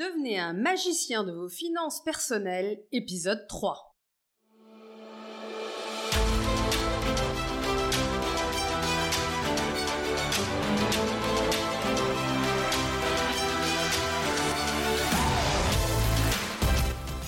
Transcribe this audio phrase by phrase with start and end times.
[0.00, 3.98] Devenez un magicien de vos finances personnelles, épisode 3.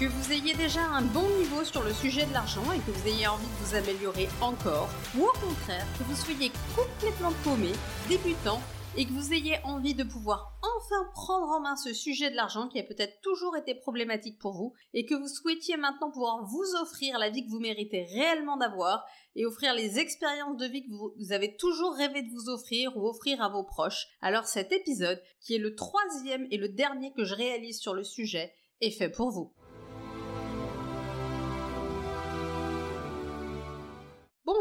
[0.00, 3.06] Que vous ayez déjà un bon niveau sur le sujet de l'argent et que vous
[3.06, 7.72] ayez envie de vous améliorer encore, ou au contraire que vous soyez complètement paumé,
[8.08, 8.62] débutant
[8.96, 12.68] et que vous ayez envie de pouvoir enfin prendre en main ce sujet de l'argent
[12.68, 16.74] qui a peut-être toujours été problématique pour vous et que vous souhaitiez maintenant pouvoir vous
[16.82, 20.90] offrir la vie que vous méritez réellement d'avoir et offrir les expériences de vie que
[20.90, 25.22] vous, avez toujours rêvé de vous offrir ou offrir à vos proches, alors cet épisode,
[25.40, 29.08] qui est le troisième et le dernier que je réalise sur le sujet, est fait
[29.08, 29.54] pour vous.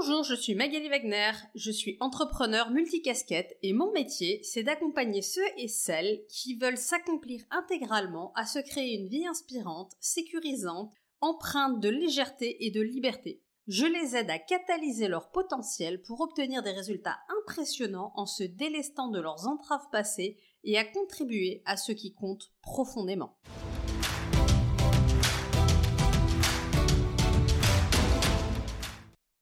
[0.03, 5.45] Bonjour, je suis Magali Wagner, je suis entrepreneur multicasquette et mon métier, c'est d'accompagner ceux
[5.57, 11.89] et celles qui veulent s'accomplir intégralement à se créer une vie inspirante, sécurisante, empreinte de
[11.89, 13.43] légèreté et de liberté.
[13.67, 19.09] Je les aide à catalyser leur potentiel pour obtenir des résultats impressionnants en se délestant
[19.09, 23.37] de leurs entraves passées et à contribuer à ce qui compte profondément.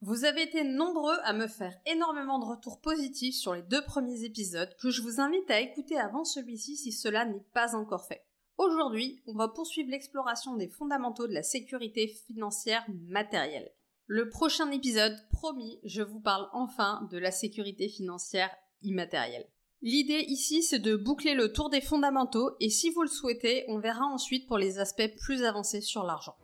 [0.09, 4.23] Vous avez été nombreux à me faire énormément de retours positifs sur les deux premiers
[4.23, 8.25] épisodes que je vous invite à écouter avant celui-ci si cela n'est pas encore fait.
[8.57, 13.71] Aujourd'hui, on va poursuivre l'exploration des fondamentaux de la sécurité financière matérielle.
[14.07, 18.49] Le prochain épisode, promis, je vous parle enfin de la sécurité financière
[18.81, 19.47] immatérielle.
[19.83, 23.77] L'idée ici, c'est de boucler le tour des fondamentaux et si vous le souhaitez, on
[23.77, 26.35] verra ensuite pour les aspects plus avancés sur l'argent.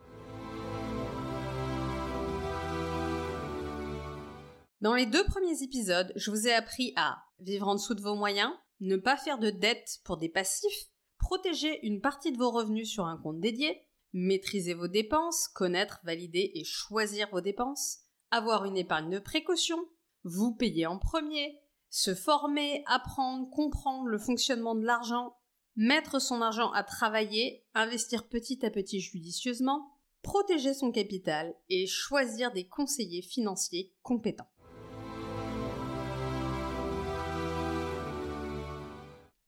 [4.85, 8.13] Dans les deux premiers épisodes, je vous ai appris à vivre en dessous de vos
[8.13, 12.87] moyens, ne pas faire de dettes pour des passifs, protéger une partie de vos revenus
[12.87, 13.81] sur un compte dédié,
[14.13, 19.83] maîtriser vos dépenses, connaître, valider et choisir vos dépenses, avoir une épargne de précaution,
[20.23, 21.59] vous payer en premier,
[21.89, 25.35] se former, apprendre, comprendre le fonctionnement de l'argent,
[25.75, 29.89] mettre son argent à travailler, investir petit à petit judicieusement,
[30.21, 34.51] protéger son capital et choisir des conseillers financiers compétents.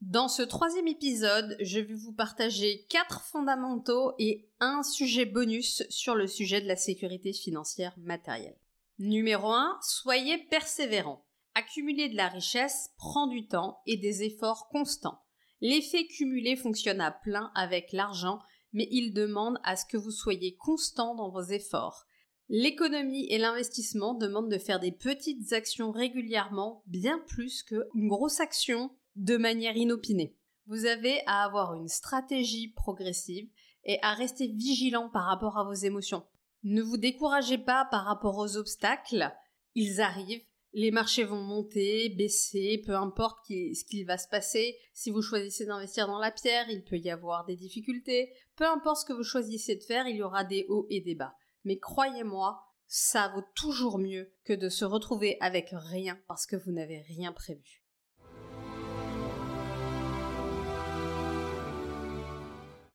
[0.09, 6.15] Dans ce troisième épisode, je vais vous partager quatre fondamentaux et un sujet bonus sur
[6.15, 8.57] le sujet de la sécurité financière matérielle.
[8.99, 11.25] Numéro 1, soyez persévérant.
[11.55, 15.19] Accumuler de la richesse prend du temps et des efforts constants.
[15.59, 18.39] L'effet cumulé fonctionne à plein avec l'argent,
[18.71, 22.05] mais il demande à ce que vous soyez constant dans vos efforts.
[22.47, 28.89] L'économie et l'investissement demandent de faire des petites actions régulièrement, bien plus qu'une grosse action
[29.17, 30.35] de manière inopinée.
[30.67, 33.49] Vous avez à avoir une stratégie progressive
[33.83, 36.25] et à rester vigilant par rapport à vos émotions.
[36.63, 39.31] Ne vous découragez pas par rapport aux obstacles,
[39.75, 44.77] ils arrivent, les marchés vont monter, baisser, peu importe ce qu'il va se passer.
[44.93, 48.33] Si vous choisissez d'investir dans la pierre, il peut y avoir des difficultés.
[48.55, 51.15] Peu importe ce que vous choisissez de faire, il y aura des hauts et des
[51.15, 51.35] bas.
[51.63, 56.71] Mais croyez-moi, ça vaut toujours mieux que de se retrouver avec rien parce que vous
[56.71, 57.86] n'avez rien prévu.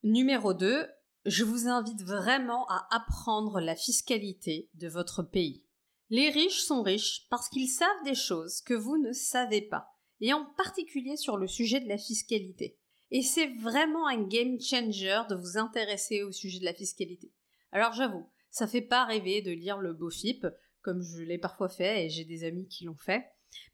[0.04, 0.84] Numéro 2,
[1.26, 5.64] je vous invite vraiment à apprendre la fiscalité de votre pays.
[6.10, 9.86] Les riches sont riches parce qu'ils savent des choses que vous ne savez pas,
[10.20, 12.80] et en particulier sur le sujet de la fiscalité.
[13.12, 17.30] Et c'est vraiment un game changer de vous intéresser au sujet de la fiscalité.
[17.70, 20.48] Alors j'avoue, ça fait pas rêver de lire le beau FIP,
[20.80, 23.24] comme je l'ai parfois fait et j'ai des amis qui l'ont fait,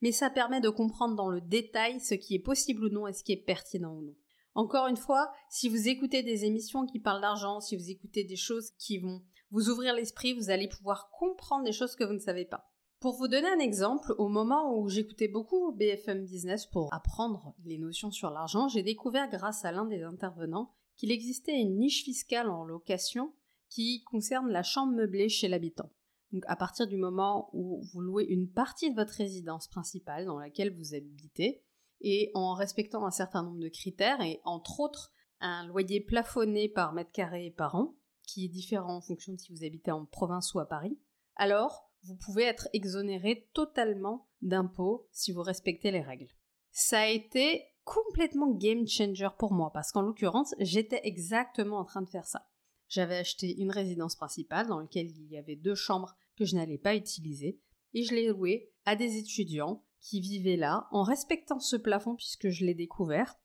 [0.03, 3.15] mais ça permet de comprendre dans le détail ce qui est possible ou non et
[3.15, 4.15] ce qui est pertinent ou non.
[4.59, 8.35] Encore une fois, si vous écoutez des émissions qui parlent d'argent, si vous écoutez des
[8.35, 12.19] choses qui vont vous ouvrir l'esprit, vous allez pouvoir comprendre des choses que vous ne
[12.19, 12.69] savez pas.
[12.99, 17.79] Pour vous donner un exemple, au moment où j'écoutais beaucoup BFM Business pour apprendre les
[17.79, 22.51] notions sur l'argent, j'ai découvert grâce à l'un des intervenants qu'il existait une niche fiscale
[22.51, 23.33] en location
[23.69, 25.93] qui concerne la chambre meublée chez l'habitant.
[26.33, 30.41] Donc à partir du moment où vous louez une partie de votre résidence principale dans
[30.41, 31.63] laquelle vous habitez,
[32.01, 36.93] et en respectant un certain nombre de critères et entre autres un loyer plafonné par
[36.93, 40.53] mètre carré par an, qui est différent en fonction de si vous habitez en province
[40.55, 40.99] ou à Paris,
[41.37, 46.29] alors vous pouvez être exonéré totalement d'impôts si vous respectez les règles.
[46.71, 52.03] Ça a été complètement game changer pour moi parce qu'en l'occurrence, j'étais exactement en train
[52.03, 52.49] de faire ça.
[52.89, 56.79] J'avais acheté une résidence principale dans laquelle il y avait deux chambres que je n'allais
[56.79, 57.61] pas utiliser
[57.95, 62.49] et je l'ai louée à des étudiants qui vivaient là en respectant ce plafond puisque
[62.49, 63.37] je l'ai découvert.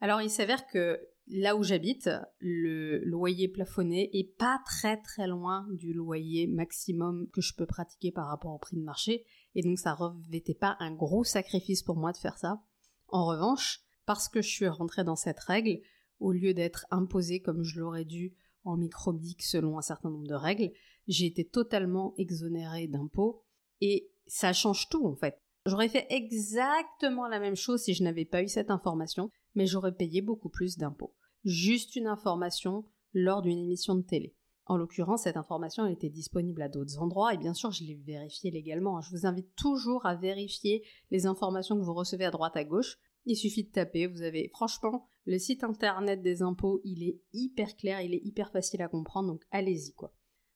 [0.00, 2.10] Alors il s'avère que là où j'habite,
[2.40, 8.10] le loyer plafonné est pas très très loin du loyer maximum que je peux pratiquer
[8.10, 9.24] par rapport au prix de marché,
[9.54, 12.62] et donc ça revêtait pas un gros sacrifice pour moi de faire ça.
[13.08, 15.80] En revanche, parce que je suis rentrée dans cette règle,
[16.18, 18.34] au lieu d'être imposée comme je l'aurais dû
[18.64, 20.72] en microbique selon un certain nombre de règles,
[21.08, 23.44] j'ai été totalement exonérée d'impôts,
[23.80, 25.40] et ça change tout en fait.
[25.66, 29.94] J'aurais fait exactement la même chose si je n'avais pas eu cette information, mais j'aurais
[29.94, 31.14] payé beaucoup plus d'impôts.
[31.44, 34.34] Juste une information lors d'une émission de télé.
[34.66, 38.50] En l'occurrence, cette information était disponible à d'autres endroits et bien sûr, je l'ai vérifiée
[38.50, 39.00] légalement.
[39.00, 42.96] Je vous invite toujours à vérifier les informations que vous recevez à droite à gauche.
[43.24, 47.76] Il suffit de taper, vous avez franchement le site internet des impôts, il est hyper
[47.76, 50.12] clair, il est hyper facile à comprendre, donc allez-y quoi.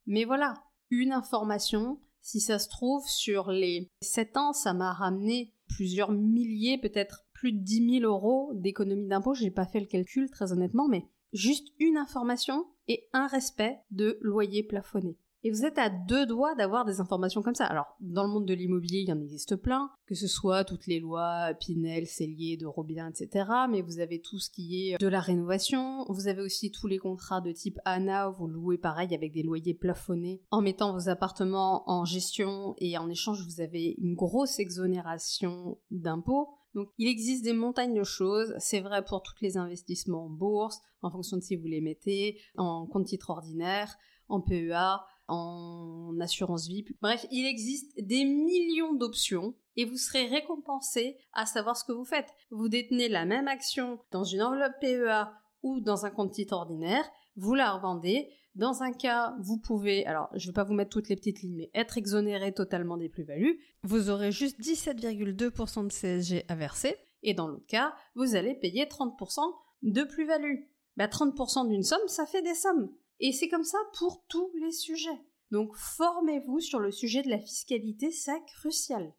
[0.07, 0.55] Mais voilà,
[0.91, 6.77] une information, si ça se trouve, sur les 7 ans, ça m'a ramené plusieurs milliers,
[6.77, 9.33] peut-être plus de 10 000 euros d'économie d'impôt.
[9.33, 14.19] J'ai pas fait le calcul, très honnêtement, mais juste une information et un respect de
[14.23, 15.17] loyer plafonné.
[15.47, 17.67] Et vous êtes à deux doigts d'avoir des informations comme ça.
[17.67, 20.89] Alors, dans le monde de l'immobilier, il y en existe plein, que ce soit toutes
[20.89, 23.49] les lois Pinel, Cellier, de Robien, etc.
[23.71, 26.05] Mais vous avez tout ce qui est de la rénovation.
[26.09, 29.45] Vous avez aussi tous les contrats de type ANA où vous louez pareil avec des
[29.45, 34.59] loyers plafonnés en mettant vos appartements en gestion et en échange vous avez une grosse
[34.59, 36.49] exonération d'impôts.
[36.75, 40.81] Donc il existe des montagnes de choses, c'est vrai pour tous les investissements en bourse,
[41.03, 43.97] en fonction de si vous les mettez, en compte titre ordinaire,
[44.29, 46.85] en PEA, en assurance vie.
[47.01, 52.05] Bref, il existe des millions d'options et vous serez récompensé à savoir ce que vous
[52.05, 52.33] faites.
[52.51, 55.33] Vous détenez la même action dans une enveloppe PEA
[55.63, 58.31] ou dans un compte titre ordinaire, vous la revendez.
[58.55, 61.43] Dans un cas, vous pouvez, alors je ne vais pas vous mettre toutes les petites
[61.43, 63.61] lignes, mais être exonéré totalement des plus-values.
[63.83, 66.97] Vous aurez juste 17,2% de CSG à verser.
[67.23, 69.41] Et dans l'autre cas, vous allez payer 30%
[69.83, 70.61] de plus-value.
[70.97, 72.91] Bah, 30% d'une somme, ça fait des sommes.
[73.19, 75.19] Et c'est comme ça pour tous les sujets.
[75.51, 79.15] Donc formez-vous sur le sujet de la fiscalité, c'est crucial.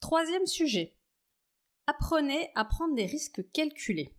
[0.00, 0.96] Troisième sujet.
[1.88, 4.14] Apprenez à prendre des risques calculés.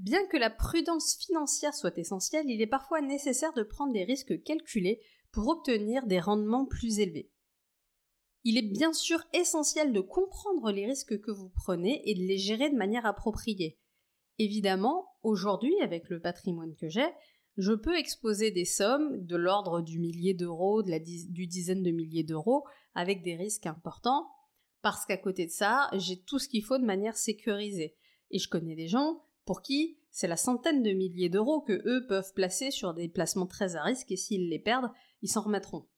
[0.00, 4.42] Bien que la prudence financière soit essentielle, il est parfois nécessaire de prendre des risques
[4.42, 5.00] calculés
[5.30, 7.30] pour obtenir des rendements plus élevés.
[8.44, 12.38] Il est bien sûr essentiel de comprendre les risques que vous prenez et de les
[12.38, 13.78] gérer de manière appropriée.
[14.38, 17.08] Évidemment, aujourd'hui, avec le patrimoine que j'ai,
[17.56, 22.64] je peux exposer des sommes de l'ordre du millier d'euros, du dizaine de milliers d'euros,
[22.94, 24.28] avec des risques importants,
[24.82, 27.96] parce qu'à côté de ça, j'ai tout ce qu'il faut de manière sécurisée.
[28.30, 32.06] Et je connais des gens pour qui c'est la centaine de milliers d'euros que eux
[32.06, 34.92] peuvent placer sur des placements très à risque et s'ils les perdent,
[35.22, 35.88] ils s'en remettront.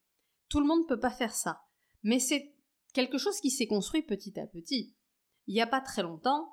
[0.49, 1.66] Tout le monde ne peut pas faire ça.
[2.07, 2.55] Mais c'est
[2.95, 4.95] quelque chose qui s'est construit petit à petit.
[5.49, 6.49] Il n'y a pas très longtemps,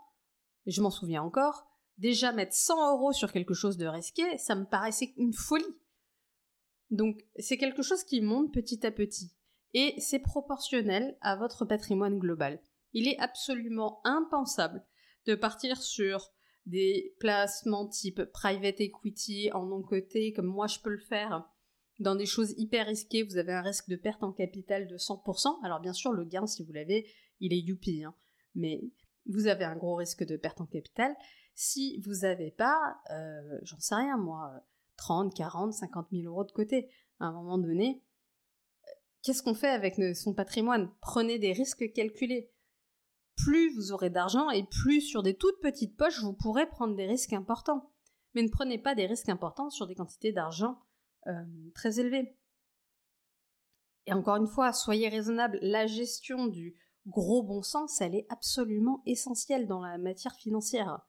[0.65, 1.67] je m'en souviens encore,
[1.99, 5.77] déjà mettre 100 euros sur quelque chose de risqué, ça me paraissait une folie.
[6.89, 9.31] Donc c'est quelque chose qui monte petit à petit.
[9.75, 12.59] Et c'est proportionnel à votre patrimoine global.
[12.93, 14.83] Il est absolument impensable
[15.27, 16.31] de partir sur
[16.65, 21.47] des placements type private equity en non-coté, comme moi je peux le faire,
[22.03, 25.63] dans des choses hyper risquées, vous avez un risque de perte en capital de 100%.
[25.63, 27.09] Alors bien sûr, le gain, si vous l'avez,
[27.39, 28.13] il est youpi, hein.
[28.53, 28.81] mais
[29.25, 31.15] vous avez un gros risque de perte en capital.
[31.55, 34.63] Si vous n'avez pas, euh, j'en sais rien moi,
[34.97, 38.03] 30, 40, 50 000 euros de côté, à un moment donné,
[39.21, 40.91] qu'est-ce qu'on fait avec son patrimoine?
[41.01, 42.51] Prenez des risques calculés.
[43.35, 47.07] Plus vous aurez d'argent et plus sur des toutes petites poches, vous pourrez prendre des
[47.07, 47.91] risques importants.
[48.35, 50.82] Mais ne prenez pas des risques importants sur des quantités d'argent
[51.73, 52.37] très élevé.
[54.05, 56.75] Et encore une fois, soyez raisonnable, la gestion du
[57.07, 60.99] gros bon sens, elle est absolument essentielle dans la matière financière.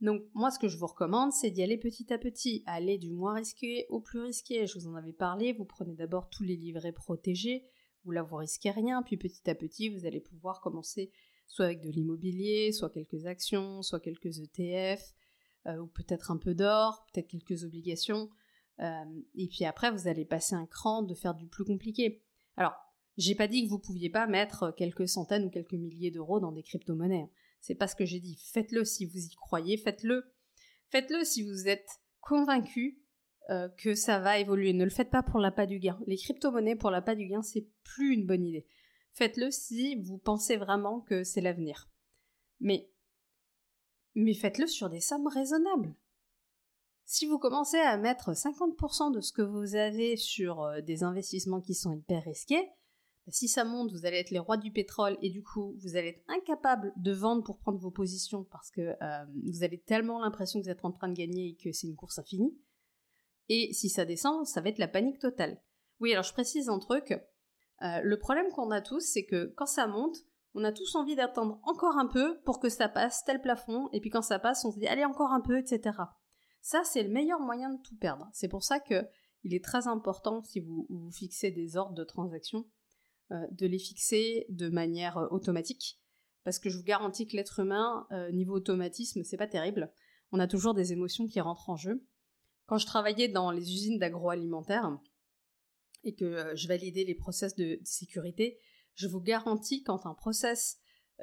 [0.00, 3.10] Donc moi ce que je vous recommande c'est d'y aller petit à petit, aller du
[3.10, 4.66] moins risqué au plus risqué.
[4.66, 7.64] Je vous en avais parlé, vous prenez d'abord tous les livrets protégés,
[8.04, 11.10] où là vous risquez rien, puis petit à petit vous allez pouvoir commencer
[11.48, 15.02] soit avec de l'immobilier, soit quelques actions, soit quelques ETF,
[15.66, 18.30] euh, ou peut-être un peu d'or, peut-être quelques obligations.
[18.80, 19.04] Euh,
[19.34, 22.22] et puis après, vous allez passer un cran de faire du plus compliqué.
[22.56, 22.74] Alors,
[23.16, 26.52] j'ai pas dit que vous pouviez pas mettre quelques centaines ou quelques milliers d'euros dans
[26.52, 27.22] des crypto-monnaies.
[27.22, 27.30] Hein.
[27.60, 28.40] C'est pas ce que j'ai dit.
[28.52, 30.32] Faites-le si vous y croyez, faites-le.
[30.90, 31.88] Faites-le si vous êtes
[32.20, 33.02] convaincu
[33.50, 34.72] euh, que ça va évoluer.
[34.72, 35.98] Ne le faites pas pour la pas du gain.
[36.06, 38.66] Les crypto-monnaies pour la pas du gain, c'est plus une bonne idée.
[39.14, 41.90] Faites-le si vous pensez vraiment que c'est l'avenir.
[42.60, 42.90] Mais,
[44.14, 45.94] mais faites-le sur des sommes raisonnables.
[47.10, 51.62] Si vous commencez à mettre 50% de ce que vous avez sur euh, des investissements
[51.62, 52.68] qui sont hyper risqués,
[53.28, 56.08] si ça monte, vous allez être les rois du pétrole et du coup, vous allez
[56.08, 60.60] être incapable de vendre pour prendre vos positions parce que euh, vous avez tellement l'impression
[60.60, 62.54] que vous êtes en train de gagner et que c'est une course infinie.
[63.48, 65.62] Et si ça descend, ça va être la panique totale.
[66.00, 67.12] Oui, alors je précise un truc.
[67.12, 70.18] Euh, le problème qu'on a tous, c'est que quand ça monte,
[70.52, 74.00] on a tous envie d'attendre encore un peu pour que ça passe tel plafond, et
[74.02, 75.96] puis quand ça passe, on se dit allez encore un peu, etc.
[76.60, 78.28] Ça, c'est le meilleur moyen de tout perdre.
[78.32, 79.06] C'est pour ça que
[79.44, 82.66] il est très important, si vous, fixez des ordres de transaction,
[83.30, 86.00] euh, de les fixer de manière euh, automatique.
[86.44, 89.92] Parce que je vous garantis que l'être humain, euh, niveau automatisme, c'est pas terrible.
[90.32, 92.04] On a toujours des émotions qui rentrent en jeu.
[92.66, 94.98] Quand je travaillais dans les usines d'agroalimentaire
[96.04, 98.58] et que je validais les process de sécurité,
[98.94, 100.78] je vous garantis quand un process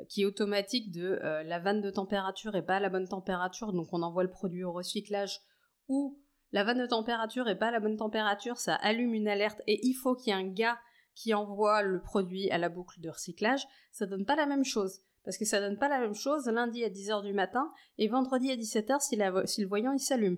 [0.09, 3.87] qui est automatique de la vanne de température est pas à la bonne température, donc
[3.91, 5.39] on envoie le produit au recyclage,
[5.87, 6.19] ou
[6.51, 9.79] la vanne de température est pas à la bonne température, ça allume une alerte et
[9.85, 10.77] il faut qu'il y ait un gars
[11.13, 14.99] qui envoie le produit à la boucle de recyclage, ça donne pas la même chose.
[15.23, 18.51] Parce que ça donne pas la même chose lundi à 10h du matin et vendredi
[18.51, 19.17] à 17h si,
[19.51, 20.37] si le voyant il s'allume.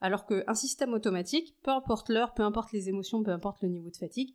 [0.00, 3.90] Alors qu'un système automatique, peu importe l'heure, peu importe les émotions, peu importe le niveau
[3.90, 4.32] de fatigue,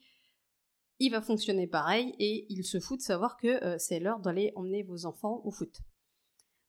[0.99, 4.53] il va fonctionner pareil et il se fout de savoir que euh, c'est l'heure d'aller
[4.55, 5.81] emmener vos enfants au foot.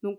[0.03, 0.19] Donc,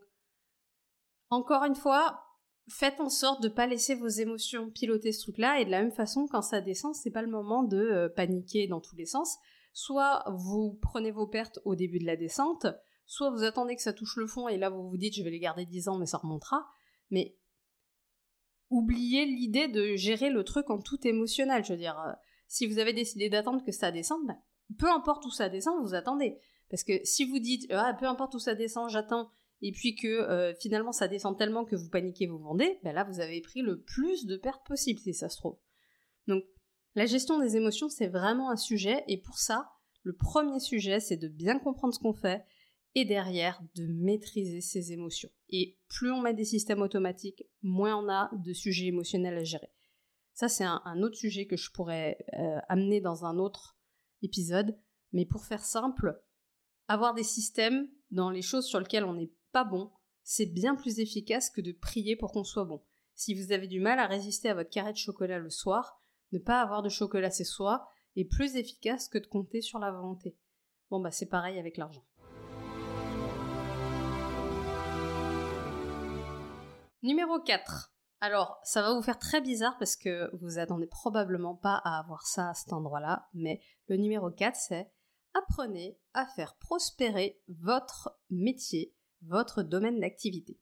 [1.30, 2.26] encore une fois,
[2.70, 5.92] faites en sorte de pas laisser vos émotions piloter ce truc-là et de la même
[5.92, 9.38] façon quand ça descend c'est pas le moment de euh, paniquer dans tous les sens
[9.72, 12.66] soit vous prenez vos pertes au début de la descente
[13.06, 15.30] soit vous attendez que ça touche le fond et là vous vous dites je vais
[15.30, 16.66] les garder 10 ans mais ça remontera
[17.12, 17.38] mais
[18.72, 22.14] oubliez l'idée de gérer le truc en tout émotionnel je veux dire euh,
[22.56, 24.38] si vous avez décidé d'attendre que ça descende ben,
[24.78, 26.38] peu importe où ça descend vous attendez
[26.70, 29.30] parce que si vous dites ah peu importe où ça descend j'attends
[29.62, 33.04] et puis que euh, finalement ça descend tellement que vous paniquez, vous vendez, ben là
[33.04, 35.58] vous avez pris le plus de pertes possible si ça se trouve.
[36.28, 36.44] Donc
[36.96, 39.70] la gestion des émotions c'est vraiment un sujet et pour ça
[40.04, 42.46] le premier sujet c'est de bien comprendre ce qu'on fait
[42.96, 45.30] et derrière de maîtriser ses émotions.
[45.50, 49.75] Et plus on met des systèmes automatiques, moins on a de sujets émotionnels à gérer.
[50.36, 53.78] Ça c'est un, autre sujet que je pourrais euh, amener dans un autre
[54.22, 54.78] épisode,
[55.14, 56.22] mais pour faire simple,
[56.90, 61.00] avoir des systèmes dans les choses sur lesquelles on n'est pas bon, c'est bien plus
[61.00, 62.84] efficace que de prier pour qu'on soit bon.
[63.16, 66.02] Si vous avez du mal à résister à votre carré de chocolat le soir,
[66.34, 69.92] ne pas avoir de chocolat ce soir est plus efficace que de compter sur la
[69.92, 70.36] volonté.
[70.90, 72.06] Bon bah c'est pareil avec l'argent.
[77.02, 77.95] Numéro 4.
[78.26, 82.26] Alors, ça va vous faire très bizarre parce que vous attendez probablement pas à avoir
[82.26, 84.92] ça à cet endroit-là, mais le numéro 4 c'est
[85.36, 90.60] apprenez à faire prospérer votre métier votre domaine d'activité.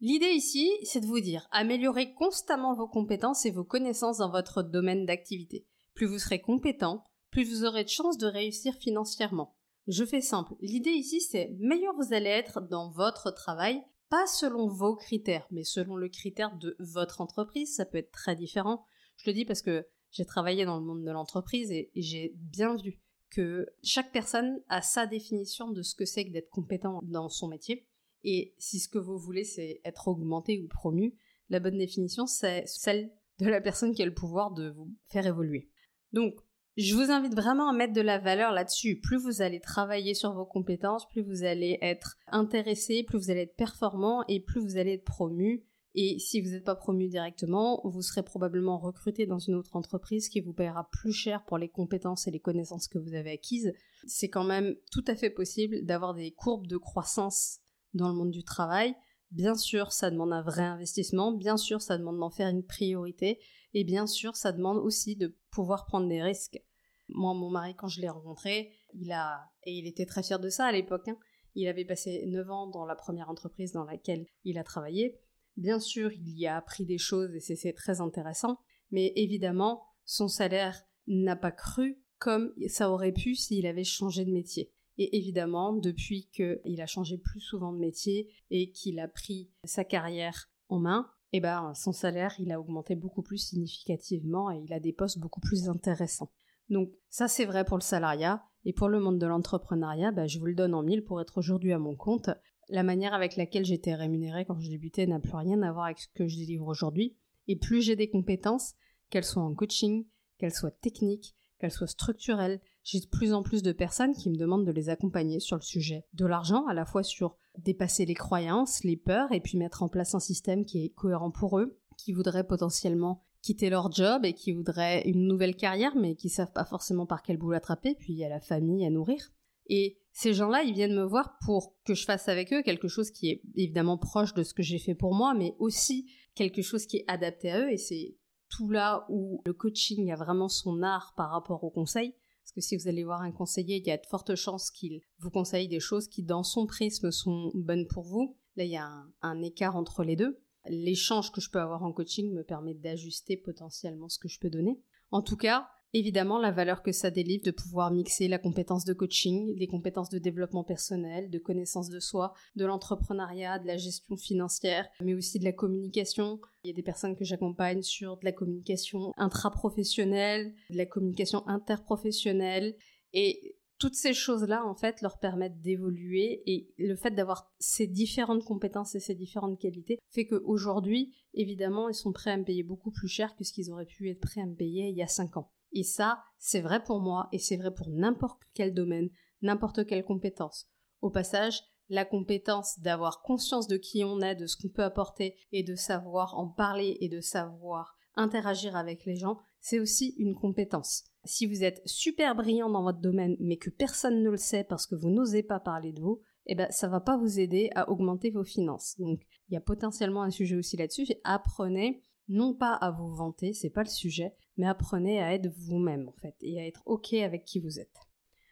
[0.00, 4.62] L'idée ici, c'est de vous dire, améliorez constamment vos compétences et vos connaissances dans votre
[4.62, 5.66] domaine d'activité.
[5.92, 9.54] Plus vous serez compétent, plus vous aurez de chances de réussir financièrement.
[9.86, 14.66] Je fais simple, l'idée ici c'est meilleur vous allez être dans votre travail, pas selon
[14.66, 18.84] vos critères, mais selon le critère de votre entreprise, ça peut être très différent.
[19.16, 22.76] Je le dis parce que j'ai travaillé dans le monde de l'entreprise et j'ai bien
[22.76, 23.00] vu
[23.30, 27.48] que chaque personne a sa définition de ce que c'est que d'être compétent dans son
[27.48, 27.88] métier.
[28.22, 31.16] Et si ce que vous voulez, c'est être augmenté ou promu,
[31.48, 35.26] la bonne définition, c'est celle de la personne qui a le pouvoir de vous faire
[35.26, 35.70] évoluer.
[36.12, 36.34] Donc,
[36.76, 39.00] je vous invite vraiment à mettre de la valeur là-dessus.
[39.00, 43.42] Plus vous allez travailler sur vos compétences, plus vous allez être intéressé, plus vous allez
[43.42, 45.64] être performant et plus vous allez être promu.
[45.94, 50.30] Et si vous n'êtes pas promu directement, vous serez probablement recruté dans une autre entreprise
[50.30, 53.74] qui vous paiera plus cher pour les compétences et les connaissances que vous avez acquises.
[54.06, 57.58] C'est quand même tout à fait possible d'avoir des courbes de croissance
[57.92, 58.94] dans le monde du travail.
[59.32, 63.40] Bien sûr, ça demande un vrai investissement, bien sûr, ça demande d'en faire une priorité,
[63.72, 66.60] et bien sûr, ça demande aussi de pouvoir prendre des risques.
[67.08, 70.50] Moi, mon mari, quand je l'ai rencontré, il a, et il était très fier de
[70.50, 71.16] ça à l'époque, hein,
[71.54, 75.18] il avait passé 9 ans dans la première entreprise dans laquelle il a travaillé.
[75.56, 78.58] Bien sûr, il y a appris des choses et c'est très intéressant,
[78.90, 84.30] mais évidemment, son salaire n'a pas cru comme ça aurait pu s'il avait changé de
[84.30, 84.72] métier.
[84.98, 89.84] Et évidemment, depuis qu'il a changé plus souvent de métier et qu'il a pris sa
[89.84, 94.72] carrière en main, eh ben, son salaire, il a augmenté beaucoup plus significativement et il
[94.72, 96.30] a des postes beaucoup plus intéressants.
[96.68, 98.42] Donc ça, c'est vrai pour le salariat.
[98.64, 101.38] Et pour le monde de l'entrepreneuriat, ben, je vous le donne en mille pour être
[101.38, 102.30] aujourd'hui à mon compte.
[102.68, 105.98] La manière avec laquelle j'étais rémunérée quand je débutais n'a plus rien à voir avec
[105.98, 107.16] ce que je délivre aujourd'hui.
[107.48, 108.74] Et plus j'ai des compétences,
[109.10, 110.06] qu'elles soient en coaching,
[110.38, 114.36] qu'elles soient techniques, qu'elles soient structurelles, j'ai de plus en plus de personnes qui me
[114.36, 118.14] demandent de les accompagner sur le sujet de l'argent, à la fois sur dépasser les
[118.14, 121.78] croyances, les peurs, et puis mettre en place un système qui est cohérent pour eux,
[121.96, 126.52] qui voudrait potentiellement quitter leur job et qui voudraient une nouvelle carrière, mais qui savent
[126.52, 129.32] pas forcément par quel bout l'attraper, puis il y a la famille à nourrir.
[129.66, 133.10] Et ces gens-là, ils viennent me voir pour que je fasse avec eux quelque chose
[133.10, 136.86] qui est évidemment proche de ce que j'ai fait pour moi, mais aussi quelque chose
[136.86, 138.16] qui est adapté à eux, et c'est
[138.48, 142.14] tout là où le coaching a vraiment son art par rapport au conseil.
[142.42, 145.00] Parce que si vous allez voir un conseiller, il y a de fortes chances qu'il
[145.18, 148.36] vous conseille des choses qui, dans son prisme, sont bonnes pour vous.
[148.56, 148.88] Là, il y a
[149.22, 150.38] un, écart entre les deux.
[150.66, 154.50] L'échange que je peux avoir en coaching me permet d'ajuster potentiellement ce que je peux
[154.50, 154.80] donner.
[155.10, 158.94] En tout cas, Évidemment, la valeur que ça délivre de pouvoir mixer la compétence de
[158.94, 164.16] coaching, les compétences de développement personnel, de connaissance de soi, de l'entrepreneuriat, de la gestion
[164.16, 166.40] financière, mais aussi de la communication.
[166.64, 171.46] Il y a des personnes que j'accompagne sur de la communication intraprofessionnelle, de la communication
[171.46, 172.74] interprofessionnelle,
[173.12, 178.44] et toutes ces choses-là, en fait, leur permettent d'évoluer et le fait d'avoir ces différentes
[178.44, 182.92] compétences et ces différentes qualités fait qu'aujourd'hui, évidemment, ils sont prêts à me payer beaucoup
[182.92, 185.08] plus cher que ce qu'ils auraient pu être prêts à me payer il y a
[185.08, 185.50] cinq ans.
[185.72, 189.10] Et ça, c'est vrai pour moi et c'est vrai pour n'importe quel domaine,
[189.40, 190.68] n'importe quelle compétence.
[191.00, 195.36] Au passage, la compétence d'avoir conscience de qui on est, de ce qu'on peut apporter
[195.52, 200.34] et de savoir en parler et de savoir interagir avec les gens, c'est aussi une
[200.34, 201.04] compétence.
[201.24, 204.86] Si vous êtes super brillant dans votre domaine mais que personne ne le sait parce
[204.86, 207.88] que vous n'osez pas parler de vous, eh ben ça va pas vous aider à
[207.88, 208.96] augmenter vos finances.
[208.98, 211.06] Donc il y a potentiellement un sujet aussi là-dessus.
[211.24, 216.08] Apprenez non pas à vous vanter, c'est pas le sujet, mais apprenez à être vous-même
[216.08, 217.96] en fait et à être ok avec qui vous êtes.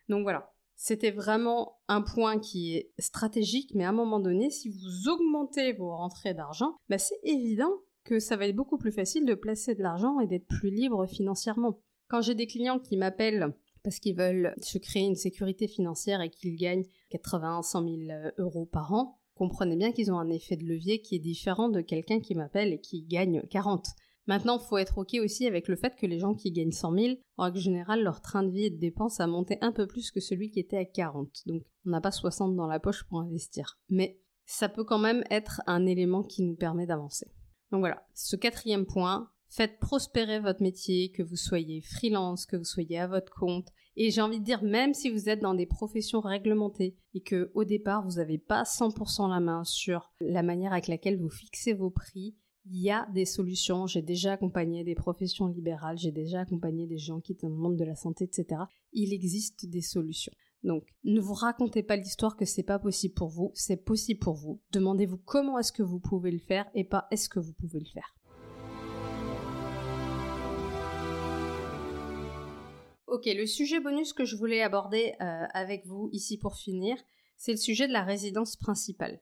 [0.09, 4.71] Donc voilà, c'était vraiment un point qui est stratégique, mais à un moment donné, si
[4.71, 7.73] vous augmentez vos rentrées d'argent, bah c'est évident
[8.05, 11.07] que ça va être beaucoup plus facile de placer de l'argent et d'être plus libre
[11.07, 11.81] financièrement.
[12.09, 16.31] Quand j'ai des clients qui m'appellent parce qu'ils veulent se créer une sécurité financière et
[16.31, 17.97] qu'ils gagnent 80, 100 000
[18.39, 21.81] euros par an, comprenez bien qu'ils ont un effet de levier qui est différent de
[21.81, 23.87] quelqu'un qui m'appelle et qui gagne 40.
[24.27, 26.93] Maintenant, il faut être OK aussi avec le fait que les gens qui gagnent 100
[26.93, 29.87] 000, en règle générale, leur train de vie et de dépenses a monté un peu
[29.87, 31.31] plus que celui qui était à 40.
[31.47, 33.79] Donc, on n'a pas 60 dans la poche pour investir.
[33.89, 37.33] Mais ça peut quand même être un élément qui nous permet d'avancer.
[37.73, 42.65] Donc voilà, ce quatrième point, faites prospérer votre métier, que vous soyez freelance, que vous
[42.65, 43.69] soyez à votre compte.
[44.03, 47.51] Et j'ai envie de dire, même si vous êtes dans des professions réglementées et que
[47.53, 51.75] au départ vous n'avez pas 100% la main sur la manière avec laquelle vous fixez
[51.75, 52.35] vos prix,
[52.65, 53.87] il y a des solutions.
[53.87, 57.61] J'ai déjà accompagné des professions libérales, j'ai déjà accompagné des gens qui étaient dans le
[57.61, 58.63] monde de la santé, etc.
[58.95, 60.33] Il existe des solutions.
[60.63, 64.35] Donc, ne vous racontez pas l'histoire que c'est pas possible pour vous, c'est possible pour
[64.35, 64.63] vous.
[64.73, 67.91] Demandez-vous comment est-ce que vous pouvez le faire et pas est-ce que vous pouvez le
[67.93, 68.15] faire.
[73.11, 76.97] Ok, le sujet bonus que je voulais aborder euh, avec vous ici pour finir,
[77.37, 79.21] c'est le sujet de la résidence principale.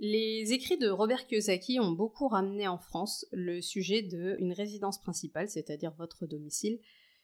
[0.00, 5.00] Les écrits de Robert Kiyosaki ont beaucoup ramené en France le sujet de une résidence
[5.00, 6.78] principale, c'est-à-dire votre domicile.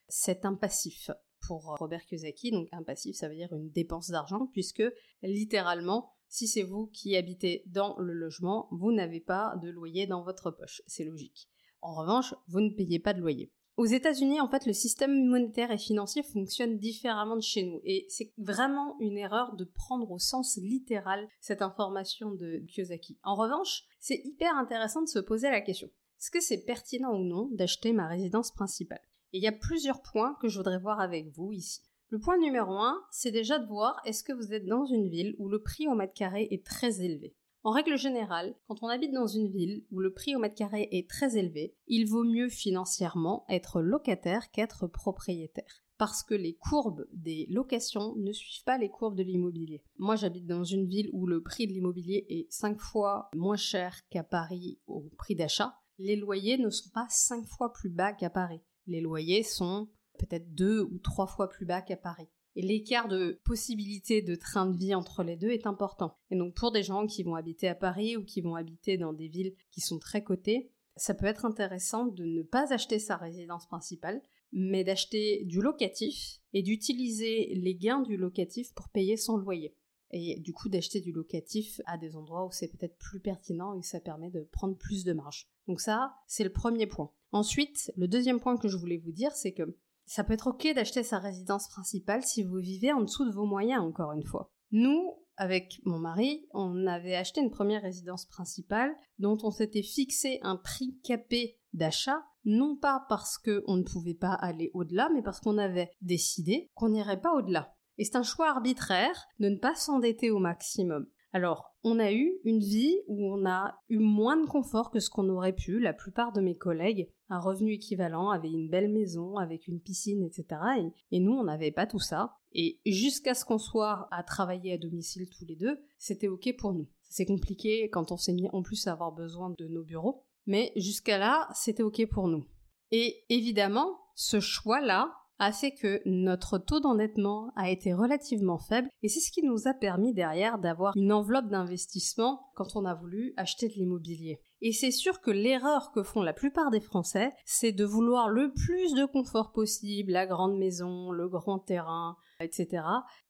[0.09, 1.11] C'est un passif
[1.47, 4.85] pour Robert Kiyosaki, donc un passif ça veut dire une dépense d'argent, puisque
[5.23, 10.23] littéralement, si c'est vous qui habitez dans le logement, vous n'avez pas de loyer dans
[10.23, 11.51] votre poche, c'est logique.
[11.83, 13.53] En revanche, vous ne payez pas de loyer.
[13.79, 17.81] Aux États-Unis, en fait, le système monétaire et financier fonctionne différemment de chez nous.
[17.85, 23.21] Et c'est vraiment une erreur de prendre au sens littéral cette information de Kiyosaki.
[23.23, 25.87] En revanche, c'est hyper intéressant de se poser la question.
[25.87, 29.01] Est-ce que c'est pertinent ou non d'acheter ma résidence principale?
[29.33, 31.83] Et il y a plusieurs points que je voudrais voir avec vous ici.
[32.09, 35.37] Le point numéro un, c'est déjà de voir est-ce que vous êtes dans une ville
[35.38, 37.37] où le prix au mètre carré est très élevé?
[37.68, 40.88] En règle générale, quand on habite dans une ville où le prix au mètre carré
[40.90, 47.07] est très élevé, il vaut mieux financièrement être locataire qu'être propriétaire parce que les courbes
[47.12, 49.83] des locations ne suivent pas les courbes de l'immobilier.
[49.98, 54.00] Moi, j'habite dans une ville où le prix de l'immobilier est 5 fois moins cher
[54.09, 55.76] qu'à Paris au prix d'achat.
[55.98, 58.62] Les loyers ne sont pas 5 fois plus bas qu'à Paris.
[58.87, 62.31] Les loyers sont peut-être 2 ou 3 fois plus bas qu'à Paris.
[62.59, 66.18] Et l'écart de possibilité de train de vie entre les deux est important.
[66.33, 69.12] Et donc pour des gens qui vont habiter à Paris ou qui vont habiter dans
[69.12, 73.16] des villes qui sont très cotées, ça peut être intéressant de ne pas acheter sa
[73.16, 79.37] résidence principale, mais d'acheter du locatif et d'utiliser les gains du locatif pour payer son
[79.37, 79.77] loyer.
[80.11, 83.83] Et du coup d'acheter du locatif à des endroits où c'est peut-être plus pertinent et
[83.83, 85.49] ça permet de prendre plus de marge.
[85.68, 87.12] Donc ça, c'est le premier point.
[87.31, 89.77] Ensuite, le deuxième point que je voulais vous dire, c'est que
[90.09, 93.47] ça peut être ok d'acheter sa résidence principale si vous vivez en dessous de vos
[93.47, 94.51] moyens, encore une fois.
[94.71, 100.40] Nous, avec mon mari, on avait acheté une première résidence principale dont on s'était fixé
[100.42, 105.40] un prix capé d'achat, non pas parce qu'on ne pouvait pas aller au-delà, mais parce
[105.40, 107.75] qu'on avait décidé qu'on n'irait pas au-delà.
[107.99, 111.07] Et c'est un choix arbitraire de ne pas s'endetter au maximum.
[111.33, 115.11] Alors, on a eu une vie où on a eu moins de confort que ce
[115.11, 115.79] qu'on aurait pu.
[115.79, 120.23] La plupart de mes collègues, un revenu équivalent, avaient une belle maison avec une piscine,
[120.23, 120.47] etc.
[120.79, 122.37] Et, et nous, on n'avait pas tout ça.
[122.53, 126.73] Et jusqu'à ce qu'on soit à travailler à domicile tous les deux, c'était OK pour
[126.73, 126.88] nous.
[127.11, 130.25] C'est compliqué quand on s'est mis en plus à avoir besoin de nos bureaux.
[130.47, 132.47] Mais jusqu'à là, c'était OK pour nous.
[132.91, 139.09] Et évidemment, ce choix-là, a fait que notre taux d'endettement a été relativement faible et
[139.09, 143.35] c'est ce qui nous a permis derrière d'avoir une enveloppe d'investissement quand on a voulu
[143.37, 144.40] acheter de l'immobilier.
[144.61, 148.53] Et c'est sûr que l'erreur que font la plupart des Français, c'est de vouloir le
[148.53, 152.85] plus de confort possible, la grande maison, le grand terrain, etc.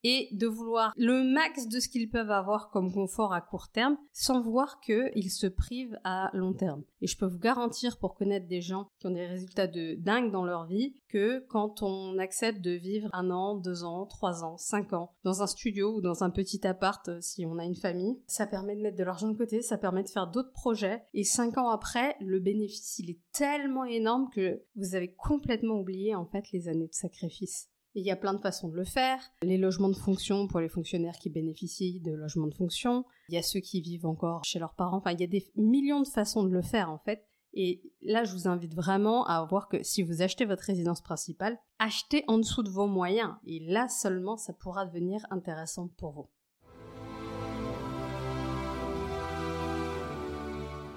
[0.04, 3.96] Et de vouloir le max de ce qu'ils peuvent avoir comme confort à court terme,
[4.12, 6.82] sans voir qu'ils se privent à long terme.
[7.00, 10.30] Et je peux vous garantir, pour connaître des gens qui ont des résultats de dingue
[10.30, 14.56] dans leur vie, que quand on accepte de vivre un an, deux ans, trois ans,
[14.56, 17.74] cinq ans, dans un studio ou dans un petit appart, euh, si on a une
[17.74, 21.02] famille, ça permet de mettre de l'argent de côté, ça permet de faire d'autres projets.
[21.18, 26.14] Et cinq ans après, le bénéfice, il est tellement énorme que vous avez complètement oublié,
[26.14, 29.18] en fait, les années de sacrifice il y a plein de façons de le faire.
[29.42, 33.04] Les logements de fonction pour les fonctionnaires qui bénéficient de logements de fonction.
[33.28, 34.98] Il y a ceux qui vivent encore chez leurs parents.
[34.98, 37.26] Enfin, il y a des millions de façons de le faire en fait.
[37.54, 41.58] Et là, je vous invite vraiment à voir que si vous achetez votre résidence principale,
[41.80, 43.34] achetez en dessous de vos moyens.
[43.44, 46.28] Et là seulement, ça pourra devenir intéressant pour vous.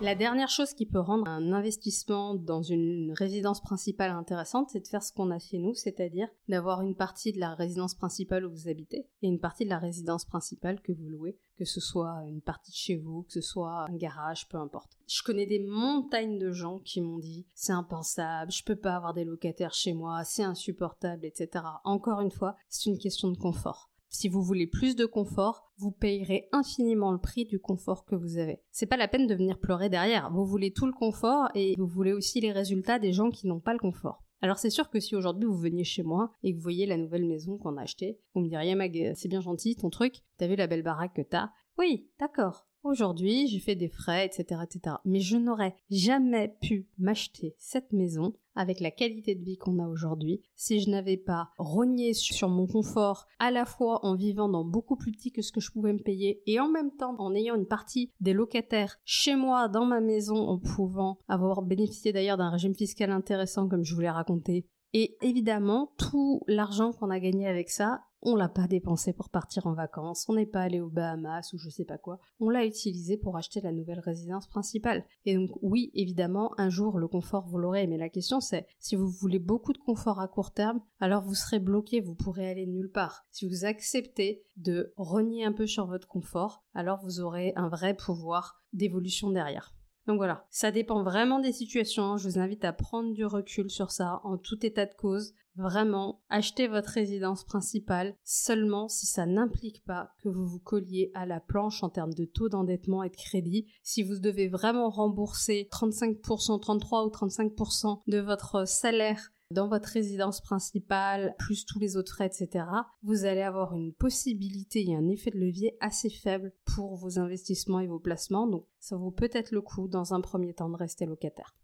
[0.02, 4.88] La dernière chose qui peut rendre un investissement dans une résidence principale intéressante, c'est de
[4.88, 8.52] faire ce qu'on a fait nous, c'est-à-dire d'avoir une partie de la résidence principale où
[8.52, 12.24] vous habitez et une partie de la résidence principale que vous louez, que ce soit
[12.26, 14.98] une partie de chez vous, que ce soit un garage, peu importe.
[15.08, 19.14] Je connais des montagnes de gens qui m'ont dit c'est impensable, je peux pas avoir
[19.14, 21.64] des locataires chez moi, c'est insupportable, etc.
[21.84, 23.91] Encore une fois, c'est une question de confort.
[24.14, 28.38] Si vous voulez plus de confort, vous payerez infiniment le prix du confort que vous
[28.38, 28.60] avez.
[28.70, 30.30] C'est pas la peine de venir pleurer derrière.
[30.34, 33.62] Vous voulez tout le confort et vous voulez aussi les résultats des gens qui n'ont
[33.62, 34.26] pas le confort.
[34.42, 36.98] Alors c'est sûr que si aujourd'hui vous veniez chez moi et que vous voyez la
[36.98, 40.48] nouvelle maison qu'on a achetée, vous me diriez Mag, c'est bien gentil ton truc, t'as
[40.48, 41.50] vu la belle baraque que t'as?
[41.78, 42.68] Oui, d'accord.
[42.84, 44.96] Aujourd'hui, j'ai fait des frais, etc., etc.
[45.06, 49.88] Mais je n'aurais jamais pu m'acheter cette maison avec la qualité de vie qu'on a
[49.88, 54.66] aujourd'hui si je n'avais pas rogné sur mon confort à la fois en vivant dans
[54.66, 57.36] beaucoup plus petit que ce que je pouvais me payer et en même temps en
[57.36, 62.38] ayant une partie des locataires chez moi dans ma maison en pouvant avoir bénéficié d'ailleurs
[62.38, 67.20] d'un régime fiscal intéressant comme je vous l'ai raconté et évidemment, tout l'argent qu'on a
[67.20, 70.80] gagné avec ça, on l'a pas dépensé pour partir en vacances, on n'est pas allé
[70.80, 74.48] aux Bahamas ou je sais pas quoi, on l'a utilisé pour acheter la nouvelle résidence
[74.48, 75.06] principale.
[75.26, 78.96] Et donc oui, évidemment, un jour le confort vous l'aurez, mais la question c'est si
[78.96, 82.68] vous voulez beaucoup de confort à court terme, alors vous serez bloqué, vous pourrez aller
[82.68, 83.26] nulle part.
[83.32, 87.96] Si vous acceptez de renier un peu sur votre confort, alors vous aurez un vrai
[87.96, 89.74] pouvoir d'évolution derrière.
[90.08, 92.18] Donc voilà, ça dépend vraiment des situations.
[92.18, 95.34] Je vous invite à prendre du recul sur ça en tout état de cause.
[95.56, 101.26] Vraiment, achetez votre résidence principale seulement si ça n'implique pas que vous vous colliez à
[101.26, 103.68] la planche en termes de taux d'endettement et de crédit.
[103.84, 110.42] Si vous devez vraiment rembourser 35%, 33 ou 35% de votre salaire dans votre résidence
[110.42, 112.66] principale, plus tous les autres frais, etc.,
[113.04, 117.80] vous allez avoir une possibilité et un effet de levier assez faible pour vos investissements
[117.80, 118.48] et vos placements.
[118.48, 121.56] Donc, ça vaut peut-être le coup, dans un premier temps, de rester locataire.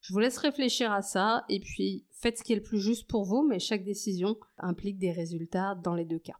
[0.00, 3.08] Je vous laisse réfléchir à ça et puis faites ce qui est le plus juste
[3.08, 6.38] pour vous, mais chaque décision implique des résultats dans les deux cas.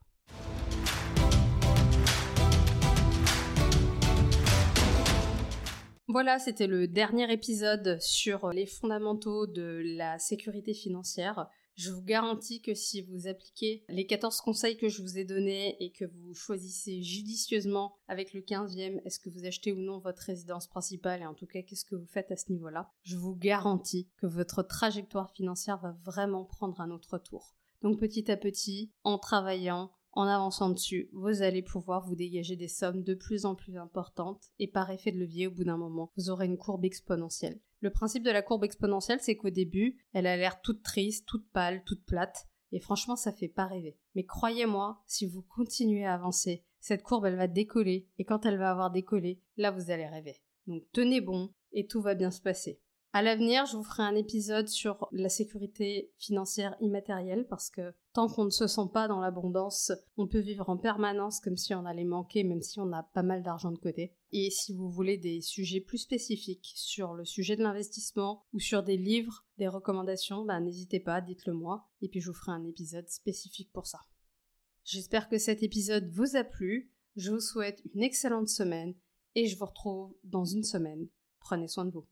[6.10, 11.50] Voilà, c'était le dernier épisode sur les fondamentaux de la sécurité financière.
[11.74, 15.76] Je vous garantis que si vous appliquez les 14 conseils que je vous ai donnés
[15.84, 20.22] et que vous choisissez judicieusement avec le 15e, est-ce que vous achetez ou non votre
[20.22, 23.36] résidence principale et en tout cas qu'est-ce que vous faites à ce niveau-là, je vous
[23.36, 27.54] garantis que votre trajectoire financière va vraiment prendre un autre tour.
[27.82, 32.66] Donc petit à petit, en travaillant, en avançant dessus, vous allez pouvoir vous dégager des
[32.66, 36.10] sommes de plus en plus importantes et par effet de levier, au bout d'un moment,
[36.16, 37.60] vous aurez une courbe exponentielle.
[37.80, 41.48] Le principe de la courbe exponentielle, c'est qu'au début, elle a l'air toute triste, toute
[41.52, 43.96] pâle, toute plate, et franchement, ça fait pas rêver.
[44.16, 48.58] Mais croyez-moi, si vous continuez à avancer, cette courbe, elle va décoller, et quand elle
[48.58, 50.42] va avoir décollé, là, vous allez rêver.
[50.66, 52.80] Donc tenez bon, et tout va bien se passer.
[53.14, 58.28] À l'avenir, je vous ferai un épisode sur la sécurité financière immatérielle parce que tant
[58.28, 61.86] qu'on ne se sent pas dans l'abondance, on peut vivre en permanence comme si on
[61.86, 64.14] allait manquer même si on a pas mal d'argent de côté.
[64.32, 68.82] Et si vous voulez des sujets plus spécifiques sur le sujet de l'investissement ou sur
[68.82, 72.64] des livres, des recommandations, ben n'hésitez pas, dites-le moi et puis je vous ferai un
[72.66, 74.00] épisode spécifique pour ça.
[74.84, 76.92] J'espère que cet épisode vous a plu.
[77.16, 78.94] Je vous souhaite une excellente semaine
[79.34, 81.08] et je vous retrouve dans une semaine.
[81.40, 82.06] Prenez soin de vous.